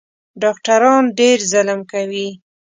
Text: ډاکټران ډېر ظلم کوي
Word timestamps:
ډاکټران 0.41 1.03
ډېر 1.19 1.37
ظلم 1.51 1.79
کوي 1.91 2.27